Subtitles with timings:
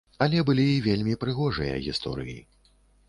[0.25, 2.39] Але былі і вельмі прыгожыя гісторыі.